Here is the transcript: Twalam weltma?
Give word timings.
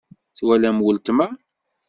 Twalam 0.37 0.77
weltma? 0.85 1.25